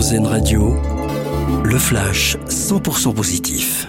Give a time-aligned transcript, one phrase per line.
[0.00, 0.80] Radio,
[1.62, 3.86] le flash 100% positif.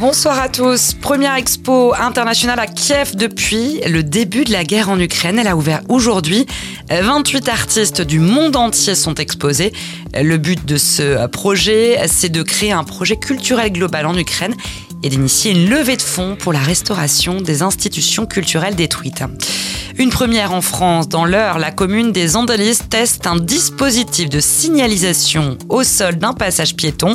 [0.00, 0.94] Bonsoir à tous.
[0.94, 5.38] Première expo internationale à Kiev depuis le début de la guerre en Ukraine.
[5.38, 6.46] Elle a ouvert aujourd'hui.
[6.90, 9.72] 28 artistes du monde entier sont exposés.
[10.20, 14.56] Le but de ce projet, c'est de créer un projet culturel global en Ukraine
[15.04, 19.22] et d'initier une levée de fonds pour la restauration des institutions culturelles détruites.
[20.02, 25.56] Une première en France, dans l'heure, la commune des Andelys teste un dispositif de signalisation
[25.68, 27.14] au sol d'un passage piéton.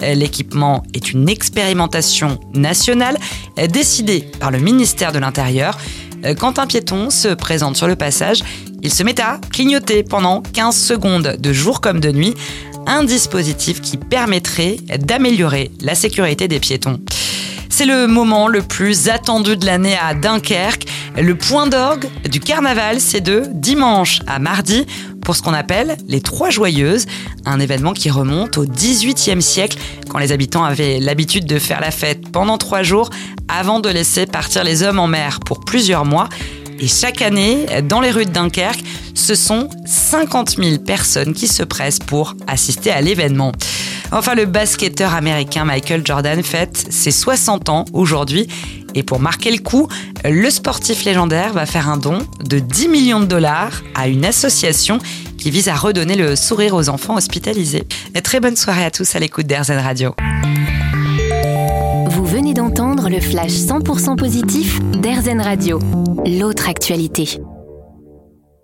[0.00, 3.18] L'équipement est une expérimentation nationale
[3.56, 5.76] décidée par le ministère de l'Intérieur.
[6.38, 8.44] Quand un piéton se présente sur le passage,
[8.84, 12.34] il se met à clignoter pendant 15 secondes de jour comme de nuit,
[12.86, 17.00] un dispositif qui permettrait d'améliorer la sécurité des piétons.
[17.68, 20.84] C'est le moment le plus attendu de l'année à Dunkerque.
[21.20, 24.86] Le point d'orgue du carnaval, c'est de dimanche à mardi
[25.24, 27.06] pour ce qu'on appelle les Trois Joyeuses,
[27.44, 29.78] un événement qui remonte au XVIIIe siècle,
[30.08, 33.10] quand les habitants avaient l'habitude de faire la fête pendant trois jours
[33.48, 36.28] avant de laisser partir les hommes en mer pour plusieurs mois.
[36.78, 38.84] Et chaque année, dans les rues de Dunkerque,
[39.14, 43.50] ce sont 50 000 personnes qui se pressent pour assister à l'événement.
[44.12, 48.46] Enfin, le basketteur américain Michael Jordan fête ses 60 ans aujourd'hui.
[48.94, 49.86] Et pour marquer le coup,
[50.24, 54.98] le sportif légendaire va faire un don de 10 millions de dollars à une association
[55.36, 57.84] qui vise à redonner le sourire aux enfants hospitalisés.
[58.14, 60.14] Et très bonne soirée à tous à l'écoute d'Airzen Radio.
[62.10, 65.78] Vous venez d'entendre le flash 100% positif d'Airzen Radio.
[66.26, 67.38] L'autre actualité.